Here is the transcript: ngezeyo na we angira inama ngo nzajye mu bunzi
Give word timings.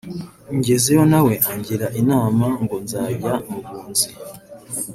ngezeyo 0.57 1.03
na 1.11 1.19
we 1.25 1.33
angira 1.51 1.87
inama 2.01 2.45
ngo 2.63 2.75
nzajye 2.83 3.31
mu 3.49 3.57
bunzi 3.65 4.09